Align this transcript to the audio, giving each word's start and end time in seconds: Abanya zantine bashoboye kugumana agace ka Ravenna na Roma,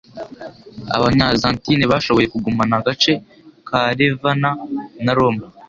Abanya 0.95 1.25
zantine 1.41 1.83
bashoboye 1.91 2.27
kugumana 2.33 2.75
agace 2.81 3.13
ka 3.67 3.81
Ravenna 3.97 4.51
na 5.03 5.13
Roma, 5.17 5.43